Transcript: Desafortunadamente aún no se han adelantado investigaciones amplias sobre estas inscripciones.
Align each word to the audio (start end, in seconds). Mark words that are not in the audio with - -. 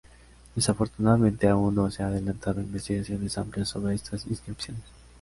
Desafortunadamente 0.55 1.47
aún 1.47 1.75
no 1.75 1.91
se 1.91 2.01
han 2.01 2.09
adelantado 2.09 2.59
investigaciones 2.59 3.37
amplias 3.37 3.69
sobre 3.69 3.93
estas 3.93 4.25
inscripciones. 4.25 4.81